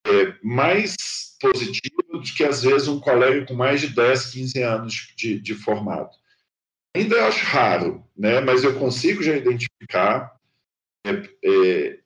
[0.05, 0.95] é, mais
[1.39, 5.53] positiva do que, às vezes, um colega com mais de 10, 15 anos de, de
[5.53, 6.11] formado.
[6.95, 8.39] Ainda acho raro, né?
[8.39, 10.37] mas eu consigo já identificar
[11.05, 11.11] é,
[11.43, 11.99] é,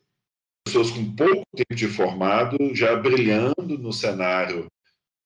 [0.65, 4.67] pessoas com pouco tempo de formado já brilhando no cenário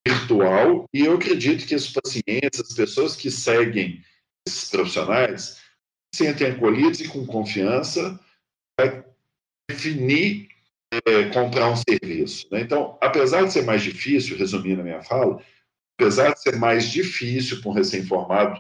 [0.06, 4.04] virtual, e eu acredito que os pacientes, as pessoas que seguem
[4.48, 5.62] esses profissionais,
[6.14, 8.20] se sentem acolhidos e com confiança
[8.76, 9.06] para
[9.72, 10.48] definir
[11.06, 12.48] é, comprar um serviço.
[12.52, 12.62] Né?
[12.62, 15.42] Então, apesar de ser mais difícil, resumindo a minha fala,
[16.00, 18.60] apesar de ser mais difícil para um recém-formado,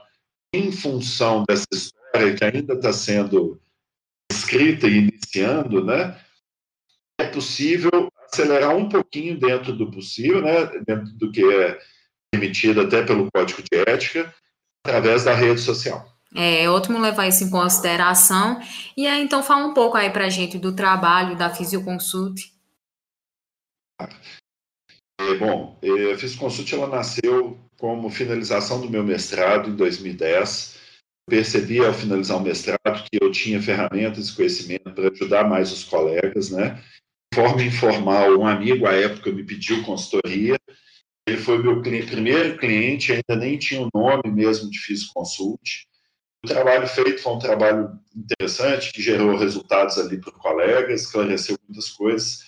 [0.53, 3.61] em função dessa história que ainda está sendo
[4.31, 6.19] escrita e iniciando, né,
[7.19, 11.79] é possível acelerar um pouquinho dentro do possível, né, dentro do que é
[12.31, 14.33] permitido até pelo Código de Ética,
[14.85, 16.10] através da rede social.
[16.33, 18.59] É ótimo levar isso em consideração.
[18.95, 22.53] E aí, então, fala um pouco aí para a gente do trabalho da Fisioconsult.
[25.19, 25.77] É, bom,
[26.13, 30.79] a Fisioconsult ela nasceu como finalização do meu mestrado em 2010.
[31.29, 35.83] Percebi ao finalizar o mestrado que eu tinha ferramentas e conhecimento para ajudar mais os
[35.83, 36.81] colegas, né?
[37.33, 40.57] forma informal, um amigo à época me pediu consultoria.
[41.27, 45.87] Ele foi meu primeiro cliente, ainda nem tinha o nome mesmo de Físico Consult.
[46.43, 51.55] O trabalho feito foi um trabalho interessante, que gerou resultados ali para o colega, esclareceu
[51.67, 52.39] muitas coisas.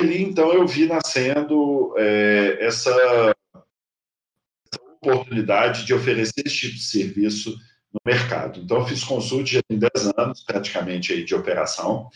[0.00, 7.56] E então eu vi nascendo é, essa, essa, oportunidade de oferecer esse tipo de serviço
[7.92, 8.60] no mercado.
[8.60, 12.10] Então eu fiz consulta já tem 10 anos, praticamente, aí, de operação.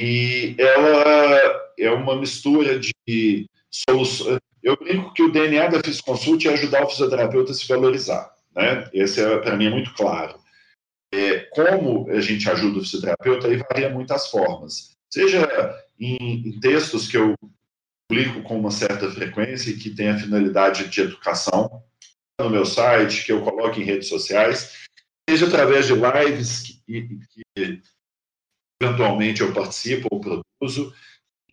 [0.00, 4.40] E ela é uma mistura de soluções.
[4.62, 8.32] Eu brinco que o DNA da Fisconsult é ajudar o fisioterapeuta a se valorizar.
[8.54, 8.88] Né?
[8.92, 10.38] Esse, é, para mim, é muito claro.
[11.12, 14.96] É, como a gente ajuda o fisioterapeuta, aí varia muitas formas.
[15.12, 15.48] Seja
[15.98, 17.34] em, em textos que eu
[18.08, 21.82] publico com uma certa frequência e que tem a finalidade de educação
[22.40, 24.86] no meu site, que eu coloco em redes sociais,
[25.28, 27.82] seja através de lives que, que
[28.80, 30.94] eventualmente eu participo ou produzo,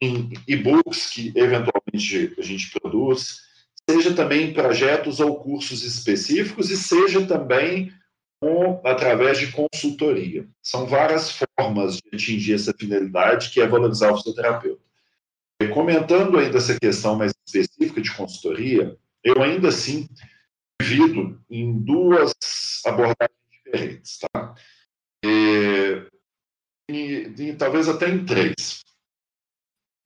[0.01, 3.41] em e-books que eventualmente a gente produz,
[3.89, 7.91] seja também projetos ou cursos específicos e seja também
[8.45, 10.47] com, através de consultoria.
[10.61, 14.83] São várias formas de atingir essa finalidade, que é valorizar o fisioterapeuta.
[15.59, 20.07] E comentando ainda essa questão mais específica de consultoria, eu ainda assim
[20.79, 22.35] divido em duas
[22.85, 24.19] abordagens diferentes.
[24.19, 24.53] Tá?
[25.25, 26.03] E,
[26.87, 28.83] e, e talvez até em três.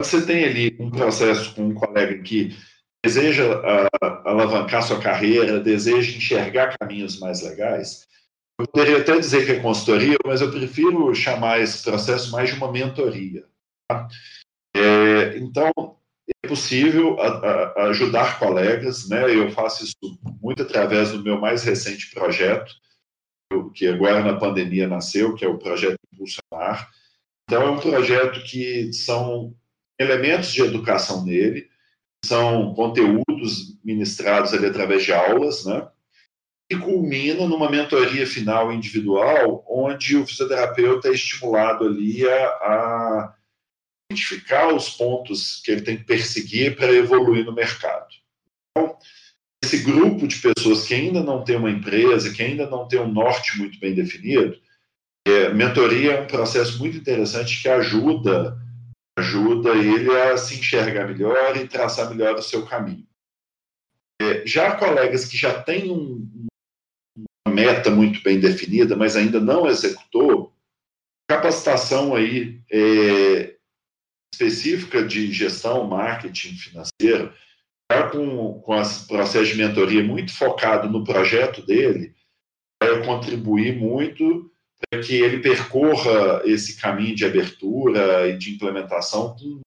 [0.02, 2.58] você tem ali um processo com um colega que
[3.04, 8.08] deseja uh, alavancar sua carreira, deseja enxergar caminhos mais legais,
[8.60, 12.56] eu poderia até dizer que é consultoria, mas eu prefiro chamar esse processo mais de
[12.56, 13.46] uma mentoria.
[13.88, 14.08] Tá?
[14.76, 15.72] É, então,
[16.44, 19.34] é possível a, a, ajudar colegas, né?
[19.34, 22.74] Eu faço isso muito através do meu mais recente projeto,
[23.74, 26.92] que agora na pandemia nasceu, que é o projeto Impulsionar.
[27.46, 29.56] Então, é um projeto que são
[29.98, 31.70] elementos de educação nele,
[32.26, 35.88] são conteúdos ministrados ali através de aulas, né?
[36.72, 43.36] E culmina numa mentoria final individual, onde o fisioterapeuta é estimulado ali a, a
[44.12, 48.08] identificar os pontos que ele tem que perseguir para evoluir no mercado.
[48.72, 48.98] Então,
[49.64, 53.12] esse grupo de pessoas que ainda não tem uma empresa, que ainda não tem um
[53.12, 54.56] norte muito bem definido,
[55.28, 58.58] é, mentoria é um processo muito interessante que ajuda
[59.20, 63.06] ajuda ele a se enxergar melhor e traçar melhor o seu caminho.
[64.22, 66.30] É, já colegas que já têm um,
[67.50, 70.54] meta muito bem definida, mas ainda não executou,
[71.30, 73.56] capacitação aí é,
[74.34, 77.34] específica de gestão, marketing financeiro,
[77.92, 82.16] já com, com esse processo de mentoria muito focado no projeto dele,
[82.82, 84.52] vai contribuir muito
[84.90, 89.60] para que ele percorra esse caminho de abertura e de implementação com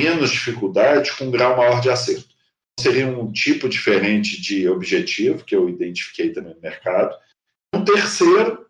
[0.00, 2.35] menos dificuldade, com um grau maior de acerto.
[2.78, 7.16] Seria um tipo diferente de objetivo que eu identifiquei também no mercado.
[7.74, 8.66] Um terceiro,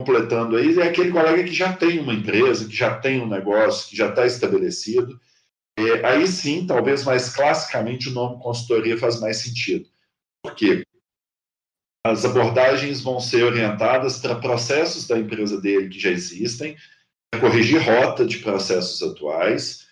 [0.00, 3.90] completando aí, é aquele colega que já tem uma empresa, que já tem um negócio,
[3.90, 5.20] que já está estabelecido.
[5.78, 9.88] É, aí sim, talvez mais classicamente, o nome consultoria faz mais sentido.
[10.42, 10.84] Por quê?
[12.10, 16.76] as abordagens vão ser orientadas para processos da empresa dele que já existem,
[17.30, 19.86] para corrigir rota de processos atuais,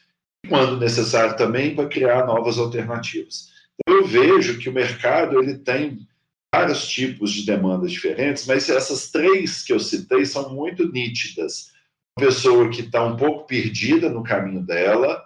[0.49, 3.53] quando necessário também, para criar novas alternativas.
[3.87, 6.07] Eu vejo que o mercado ele tem
[6.55, 11.73] vários tipos de demandas diferentes, mas essas três que eu citei são muito nítidas.
[12.19, 15.25] Uma pessoa que está um pouco perdida no caminho dela,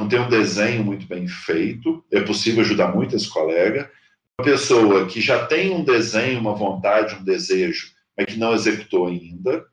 [0.00, 3.90] não tem um desenho muito bem feito, é possível ajudar muito esse colega
[4.38, 9.06] uma pessoa que já tem um desenho, uma vontade, um desejo, mas que não executou
[9.06, 9.64] ainda,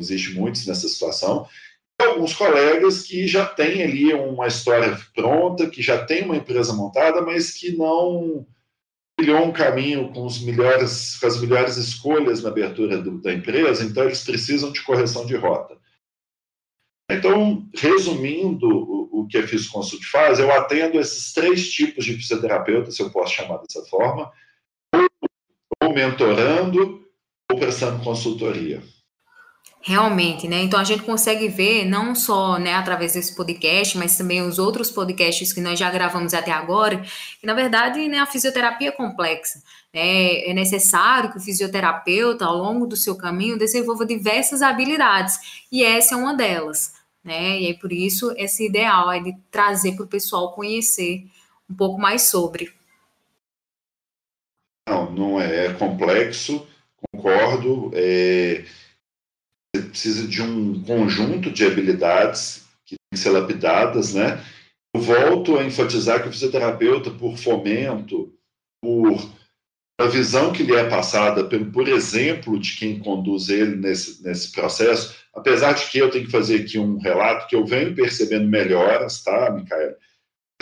[0.00, 1.46] existe muitos nessa situação,
[2.00, 7.22] alguns colegas que já têm ali uma história pronta, que já tem uma empresa montada,
[7.22, 8.46] mas que não
[9.16, 13.84] trilhou um caminho com, os melhores, com as melhores escolhas na abertura do, da empresa,
[13.84, 15.78] então eles precisam de correção de rota.
[17.10, 22.90] Então, resumindo o, o que a Fisconsult faz, eu atendo esses três tipos de fisioterapeuta,
[22.90, 24.32] se eu posso chamar dessa forma,
[24.92, 25.28] ou,
[25.82, 27.04] ou mentorando
[27.50, 28.82] ou prestando consultoria.
[29.86, 30.62] Realmente, né?
[30.62, 34.90] Então a gente consegue ver não só, né, através desse podcast, mas também os outros
[34.90, 37.04] podcasts que nós já gravamos até agora,
[37.38, 39.62] que na verdade, né, a fisioterapia é complexa.
[39.92, 40.48] Né?
[40.48, 46.14] É necessário que o fisioterapeuta, ao longo do seu caminho, desenvolva diversas habilidades, e essa
[46.14, 47.60] é uma delas, né?
[47.60, 51.26] E aí por isso esse ideal é de trazer para o pessoal conhecer
[51.68, 52.72] um pouco mais sobre.
[54.88, 56.66] Não, não é, é complexo,
[57.12, 57.90] concordo.
[57.92, 58.64] É
[59.82, 64.42] precisa de um conjunto de habilidades que tem que ser lapidadas, né?
[64.94, 68.32] Eu volto a enfatizar que o fisioterapeuta, por fomento,
[68.82, 69.18] por
[70.00, 74.50] a visão que lhe é passada, pelo, por exemplo, de quem conduz ele nesse, nesse
[74.50, 78.48] processo, apesar de que eu tenho que fazer aqui um relato que eu venho percebendo
[78.48, 79.96] melhoras, tá, Micael?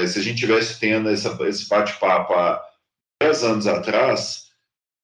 [0.06, 2.62] Se a gente tivesse tendo essa, esse bate-papo há
[3.22, 4.50] 10 anos atrás,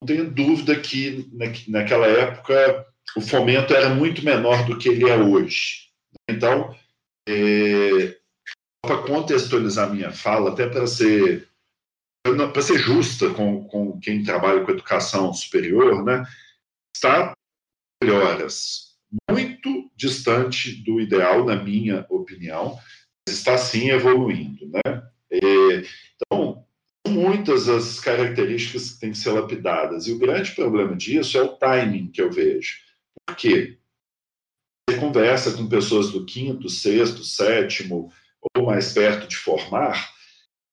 [0.00, 1.30] não tenho dúvida que
[1.68, 5.88] naquela época o fomento era muito menor do que ele é hoje.
[6.28, 6.74] Então,
[7.28, 8.16] é,
[8.82, 11.48] para contextualizar minha fala, até para ser
[12.52, 16.26] para ser justa com, com quem trabalha com educação superior, né,
[16.94, 17.32] está
[18.02, 18.88] melhoras
[19.30, 22.78] muito distante do ideal, na minha opinião,
[23.28, 25.02] está sim evoluindo, né?
[25.30, 25.82] É,
[26.16, 26.64] então,
[27.06, 31.56] muitas as características que têm que ser lapidadas e o grande problema disso é o
[31.56, 32.76] timing que eu vejo.
[33.28, 33.76] Por quê?
[34.88, 38.10] Você conversa com pessoas do quinto, sexto, sétimo
[38.56, 40.10] ou mais perto de formar,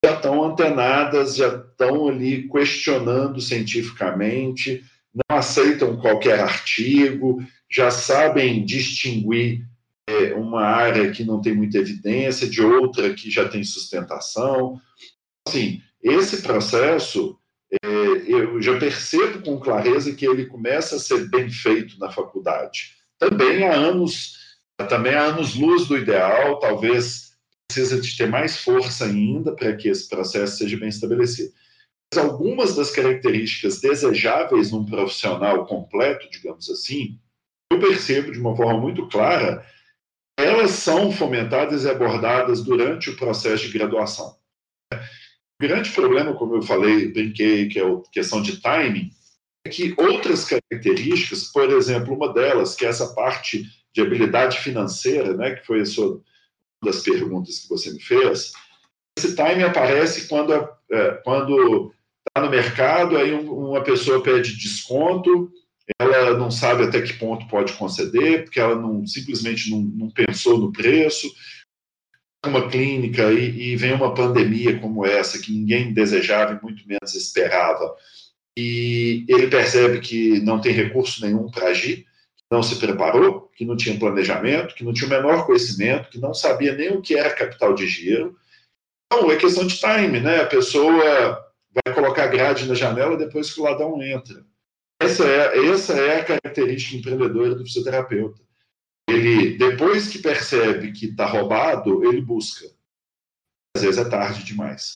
[0.02, 4.82] já estão antenadas, já estão ali questionando cientificamente,
[5.12, 9.66] não aceitam qualquer artigo, já sabem distinguir
[10.08, 14.80] é, uma área que não tem muita evidência de outra que já tem sustentação.
[15.46, 17.38] Assim, esse processo
[18.26, 22.96] eu já percebo com clareza que ele começa a ser bem feito na faculdade.
[23.18, 24.36] Também há anos,
[24.88, 27.36] também há anos luz do ideal, talvez
[27.68, 31.52] precisa de ter mais força ainda para que esse processo seja bem estabelecido.
[32.12, 37.18] Mas algumas das características desejáveis num profissional completo, digamos assim,
[37.72, 39.66] eu percebo de uma forma muito clara,
[40.38, 44.36] elas são fomentadas e abordadas durante o processo de graduação.
[45.60, 49.10] Grande problema, como eu falei, brinquei, que é a questão de timing,
[49.66, 55.34] é que outras características, por exemplo, uma delas, que é essa parte de habilidade financeira,
[55.34, 56.20] né, que foi a sua
[56.84, 58.52] das perguntas que você me fez,
[59.18, 61.90] esse timing aparece quando é, quando
[62.28, 65.50] está no mercado, aí uma pessoa pede desconto,
[65.98, 70.58] ela não sabe até que ponto pode conceder, porque ela não simplesmente não, não pensou
[70.58, 71.32] no preço.
[72.46, 77.14] Uma clínica e, e, vem uma pandemia como essa, que ninguém desejava e muito menos
[77.14, 77.94] esperava,
[78.56, 82.06] e ele percebe que não tem recurso nenhum para agir,
[82.50, 86.32] não se preparou, que não tinha planejamento, que não tinha o menor conhecimento, que não
[86.32, 88.36] sabia nem o que era capital de giro.
[89.06, 90.40] Então, é questão de time, né?
[90.40, 91.44] A pessoa
[91.84, 94.44] vai colocar grade na janela depois que o ladrão entra.
[95.00, 98.45] Essa é, essa é a característica empreendedora do fisioterapeuta.
[99.08, 102.66] Ele, depois que percebe que está roubado, ele busca.
[103.76, 104.94] Às vezes é tarde demais.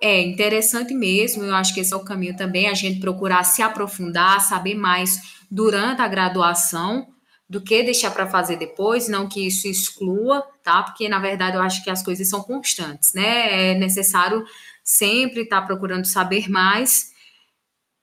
[0.00, 3.62] É interessante mesmo, eu acho que esse é o caminho também, a gente procurar se
[3.62, 7.06] aprofundar, saber mais durante a graduação
[7.48, 10.82] do que deixar para fazer depois, não que isso exclua, tá?
[10.82, 13.72] Porque na verdade eu acho que as coisas são constantes, né?
[13.72, 14.44] É necessário
[14.82, 17.12] sempre estar tá procurando saber mais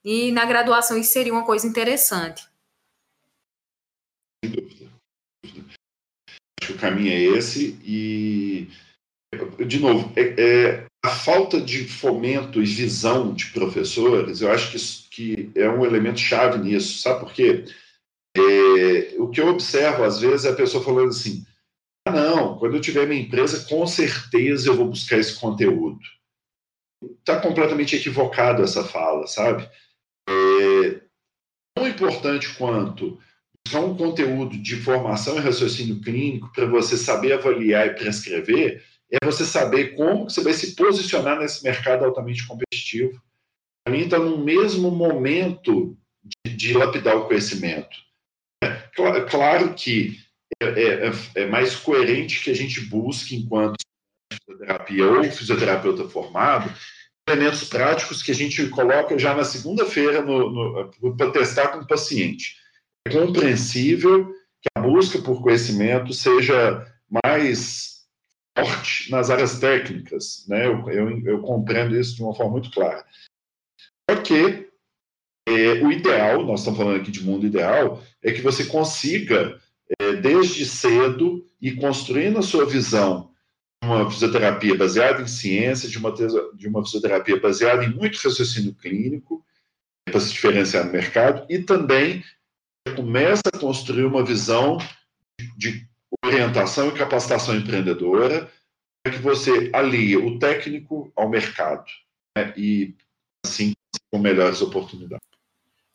[0.05, 2.47] e na graduação isso seria uma coisa interessante.
[4.45, 4.89] Sem dúvida.
[5.43, 8.67] Acho que o caminho é esse e,
[9.65, 14.77] de novo, é, é, a falta de fomento e visão de professores, eu acho que,
[14.77, 17.01] isso, que é um elemento chave nisso.
[17.01, 17.65] Sabe por quê?
[18.37, 21.45] É, o que eu observo, às vezes, é a pessoa falando assim,
[22.07, 25.99] ah, não, quando eu tiver minha empresa, com certeza eu vou buscar esse conteúdo.
[27.19, 29.69] Está completamente equivocado essa fala, sabe?
[30.29, 31.01] é,
[31.75, 33.19] tão importante quanto
[33.69, 39.25] buscar um conteúdo de formação e raciocínio clínico para você saber avaliar e prescrever, é
[39.25, 43.21] você saber como você vai se posicionar nesse mercado altamente competitivo.
[43.83, 47.95] Para mim, está no mesmo momento de, de, lapidar o conhecimento.
[48.63, 50.17] É, claro, claro que
[50.61, 53.77] é, é, é, mais coerente que a gente busque, enquanto
[54.33, 56.71] fisioterapia ou fisioterapeuta formado,
[57.27, 60.23] elementos práticos que a gente coloca já na segunda-feira
[61.17, 62.58] para testar com o paciente.
[63.07, 66.85] É compreensível que a busca por conhecimento seja
[67.23, 68.05] mais
[68.57, 70.67] forte nas áreas técnicas, né?
[70.67, 73.05] Eu, eu, eu compreendo isso de uma forma muito clara.
[74.09, 74.69] Só que
[75.47, 79.59] é, o ideal, nós estamos falando aqui de mundo ideal, é que você consiga,
[79.99, 83.29] é, desde cedo, ir construindo a sua visão
[83.83, 89.43] uma fisioterapia baseada em ciência, de uma, de uma fisioterapia baseada em muito raciocínio clínico,
[90.05, 92.23] para se diferenciar no mercado, e também
[92.95, 94.77] começa a construir uma visão
[95.57, 95.87] de
[96.23, 98.51] orientação e capacitação empreendedora,
[99.03, 101.85] para que você alie o técnico ao mercado,
[102.37, 102.95] né, e
[103.45, 103.73] assim
[104.11, 105.27] com melhores oportunidades.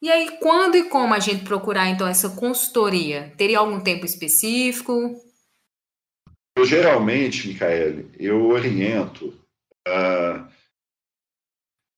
[0.00, 3.32] E aí, quando e como a gente procurar, então, essa consultoria?
[3.38, 5.14] Teria algum tempo específico?
[6.56, 9.28] Eu, geralmente, Micaele, eu oriento
[9.88, 10.46] uh,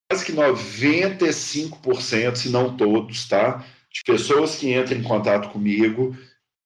[0.08, 3.66] quase que 95%, se não todos, tá?
[3.96, 6.14] De pessoas que entram em contato comigo,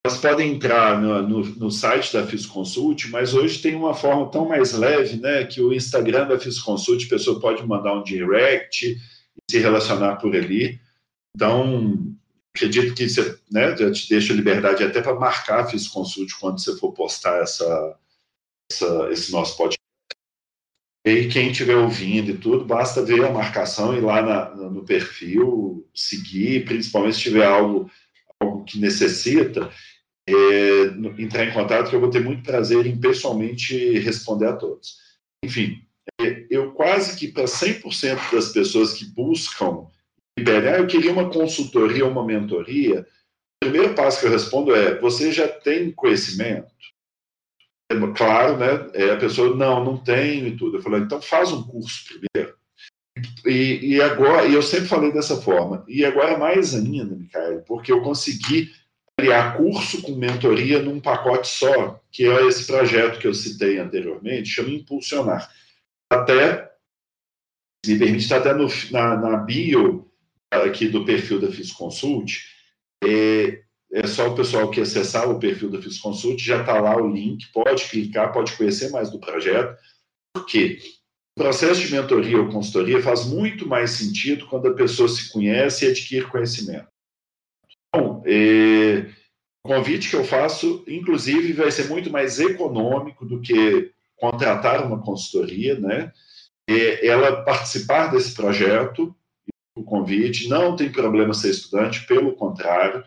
[0.05, 4.49] elas podem entrar no, no, no site da Fisconsult, mas hoje tem uma forma tão
[4.49, 5.45] mais leve, né?
[5.45, 8.99] Que o Instagram da Fisconsult, a pessoa pode mandar um direct e
[9.49, 10.81] se relacionar por ali.
[11.37, 12.17] Então,
[12.53, 16.77] acredito que você né, já te deixa liberdade até para marcar Fiz Consult quando você
[16.77, 17.97] for postar essa,
[18.73, 19.80] essa, esse nosso podcast.
[21.05, 25.89] E quem estiver ouvindo e tudo, basta ver a marcação e lá na, no perfil,
[25.95, 27.91] seguir, principalmente se tiver algo,
[28.39, 29.71] algo que necessita,
[30.29, 34.97] é, entrar em contato, que eu vou ter muito prazer em pessoalmente responder a todos.
[35.43, 35.83] Enfim,
[36.21, 39.87] é, eu quase que para 100% das pessoas que buscam
[40.49, 43.07] ah, eu queria uma consultoria, uma mentoria.
[43.63, 46.69] O primeiro passo que eu respondo é: você já tem conhecimento?
[48.17, 48.91] Claro, né?
[48.95, 50.77] É, a pessoa, não, não tenho e tudo.
[50.77, 52.57] Eu falei, então faz um curso primeiro.
[53.45, 57.91] E, e agora, e eu sempre falei dessa forma, e agora mais ainda, Micael, porque
[57.91, 58.73] eu consegui
[59.19, 64.49] criar curso com mentoria num pacote só, que é esse projeto que eu citei anteriormente,
[64.49, 65.51] chama Impulsionar.
[66.11, 66.71] Até,
[67.87, 70.11] me permite, está até no, na, na bio
[70.51, 72.45] aqui do perfil da Fisconsult,
[73.05, 73.63] é,
[73.93, 77.51] é só o pessoal que acessar o perfil da FisConsult, já está lá o link,
[77.53, 79.77] pode clicar, pode conhecer mais do projeto.
[80.33, 80.79] Por quê?
[81.37, 85.85] O processo de mentoria ou consultoria faz muito mais sentido quando a pessoa se conhece
[85.85, 86.87] e adquire conhecimento.
[87.89, 89.11] Então, é,
[89.65, 95.03] o convite que eu faço, inclusive, vai ser muito mais econômico do que contratar uma
[95.03, 96.13] consultoria, né?
[96.69, 99.15] É, ela participar desse projeto,
[99.75, 103.03] o convite, não tem problema ser estudante, pelo contrário,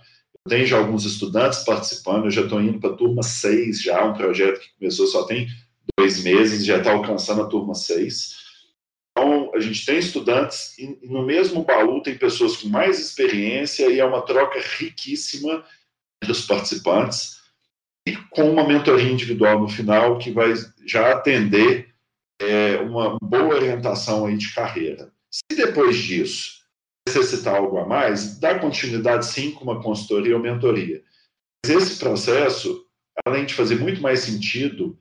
[0.47, 4.13] tem já alguns estudantes participando, eu já estou indo para a turma 6 já, um
[4.13, 5.47] projeto que começou só tem
[5.97, 8.43] dois meses, já está alcançando a turma 6.
[9.11, 13.99] Então, a gente tem estudantes, e no mesmo baú tem pessoas com mais experiência, e
[13.99, 15.63] é uma troca riquíssima
[16.21, 17.41] entre os participantes,
[18.07, 20.53] e com uma mentoria individual no final, que vai
[20.85, 21.93] já atender
[22.41, 25.13] é, uma boa orientação aí de carreira.
[25.31, 26.62] Se depois disso
[27.07, 31.03] necessitar algo a mais, dá continuidade sim com uma consultoria ou mentoria.
[31.65, 32.85] Mas esse processo,
[33.25, 34.97] além de fazer muito mais sentido,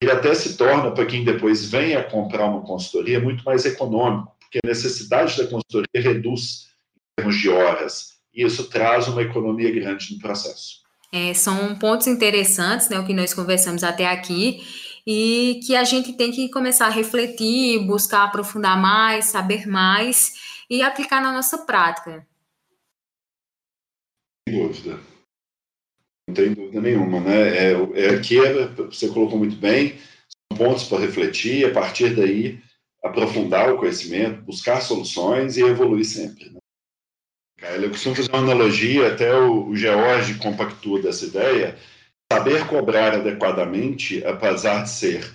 [0.00, 4.58] ele até se torna, para quem depois venha comprar uma consultoria, muito mais econômico, porque
[4.62, 10.12] a necessidade da consultoria reduz em termos de horas, e isso traz uma economia grande
[10.12, 10.82] no processo.
[11.12, 14.60] É, são pontos interessantes, né, o que nós conversamos até aqui,
[15.06, 20.32] e que a gente tem que começar a refletir, buscar aprofundar mais, saber mais
[20.68, 22.26] e aplicar na nossa prática.
[24.48, 25.00] Sem dúvida.
[26.28, 27.48] Não tem dúvida nenhuma, né?
[27.56, 29.98] É, é aqui é, você colocou muito bem,
[30.50, 32.62] são pontos para refletir, a partir daí
[33.02, 36.50] aprofundar o conhecimento, buscar soluções e evoluir sempre.
[36.50, 36.58] Né?
[37.76, 41.76] Eu costumo fazer uma analogia, até o, o George compactua dessa ideia,
[42.32, 45.30] saber cobrar adequadamente, apesar de ser,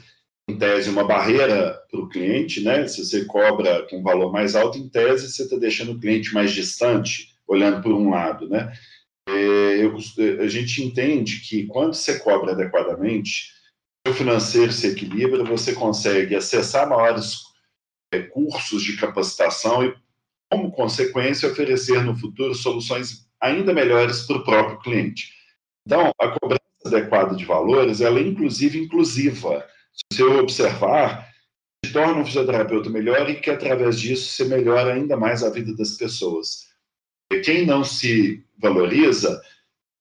[0.50, 2.88] em tese, uma barreira para o cliente, né?
[2.88, 6.34] Se você cobra com um valor mais alto, em tese, você está deixando o cliente
[6.34, 8.74] mais distante, olhando por um lado, né?
[9.28, 9.96] É, eu,
[10.42, 13.54] a gente entende que quando você cobra adequadamente,
[14.08, 17.38] o financeiro se equilibra, você consegue acessar maiores
[18.12, 19.94] recursos de capacitação e,
[20.52, 25.32] como consequência, oferecer no futuro soluções ainda melhores para o próprio cliente.
[25.86, 29.66] Então, a cobrança adequada de valores, ela é inclusive inclusiva.
[30.12, 31.30] Se você observar,
[31.86, 35.76] se torna um fisioterapeuta melhor e que através disso você melhora ainda mais a vida
[35.76, 36.68] das pessoas.
[37.32, 39.42] E quem não se valoriza,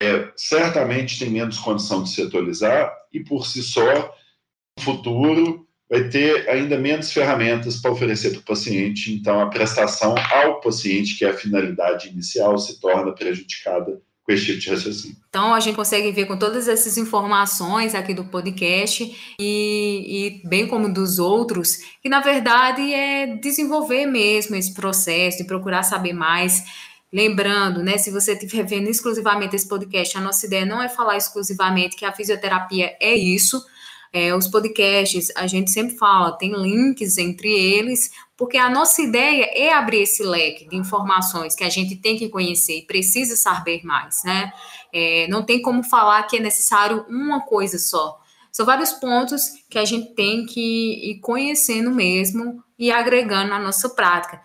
[0.02, 4.14] é, certamente tem menos condição de se atualizar e por si só,
[4.78, 9.12] no futuro, vai ter ainda menos ferramentas para oferecer para o paciente.
[9.12, 14.44] Então, a prestação ao paciente, que é a finalidade inicial, se torna prejudicada com esse
[14.44, 15.16] tipo de raciocínio.
[15.30, 20.66] Então, a gente consegue ver com todas essas informações aqui do podcast e, e, bem
[20.66, 26.62] como dos outros, que na verdade é desenvolver mesmo esse processo, de procurar saber mais.
[27.10, 31.16] Lembrando, né, se você estiver vendo exclusivamente esse podcast, a nossa ideia não é falar
[31.16, 33.64] exclusivamente que a fisioterapia é isso,
[34.12, 39.50] é, os podcasts, a gente sempre fala, tem links entre eles, porque a nossa ideia
[39.52, 43.84] é abrir esse leque de informações que a gente tem que conhecer e precisa saber
[43.84, 44.52] mais, né?
[44.92, 48.18] É, não tem como falar que é necessário uma coisa só.
[48.50, 53.90] São vários pontos que a gente tem que ir conhecendo mesmo e agregando na nossa
[53.90, 54.40] prática.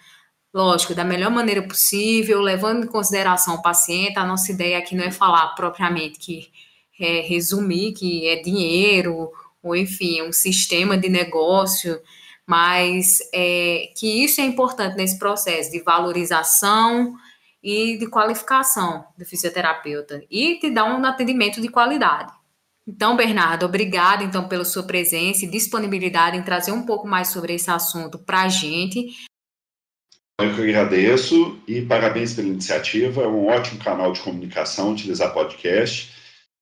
[0.54, 4.20] Lógico, da melhor maneira possível, levando em consideração o paciente.
[4.20, 6.52] A nossa ideia aqui não é falar propriamente que
[7.00, 9.32] é resumir que é dinheiro
[9.64, 12.00] ou enfim, um sistema de negócio,
[12.46, 17.16] mas é, que isso é importante nesse processo de valorização
[17.64, 22.34] e de qualificação do fisioterapeuta e te dar um atendimento de qualidade.
[22.86, 27.54] Então, Bernardo, obrigado então pela sua presença e disponibilidade em trazer um pouco mais sobre
[27.54, 29.08] esse assunto para a gente.
[30.42, 33.22] Eu que agradeço e parabéns pela iniciativa.
[33.22, 36.12] É um ótimo canal de comunicação utilizar podcast.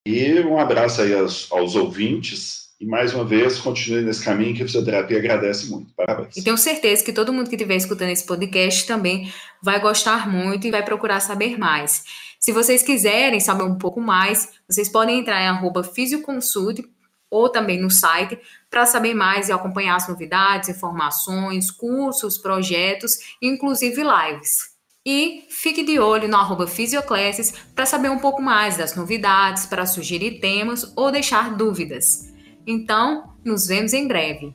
[0.05, 4.63] E um abraço aí aos, aos ouvintes e mais uma vez, continue nesse caminho que
[4.63, 5.93] a fisioterapia agradece muito.
[5.93, 6.35] Parabéns.
[6.35, 10.65] E tenho certeza que todo mundo que estiver escutando esse podcast também vai gostar muito
[10.65, 12.03] e vai procurar saber mais.
[12.39, 16.83] Se vocês quiserem saber um pouco mais, vocês podem entrar em arroba fisioconsult
[17.29, 24.01] ou também no site para saber mais e acompanhar as novidades, informações, cursos, projetos, inclusive
[24.01, 24.71] lives.
[25.05, 29.85] E fique de olho no arroba Fisioclasses para saber um pouco mais das novidades, para
[29.85, 32.30] sugerir temas ou deixar dúvidas.
[32.65, 34.53] Então, nos vemos em breve.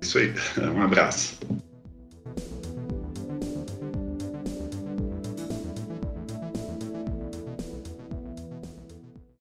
[0.00, 0.32] Isso aí.
[0.58, 1.38] Um abraço.